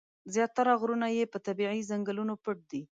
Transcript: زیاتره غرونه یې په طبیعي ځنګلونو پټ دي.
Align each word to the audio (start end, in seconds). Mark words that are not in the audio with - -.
زیاتره 0.33 0.71
غرونه 0.81 1.07
یې 1.17 1.23
په 1.33 1.37
طبیعي 1.47 1.81
ځنګلونو 1.91 2.33
پټ 2.43 2.57
دي. 2.71 2.81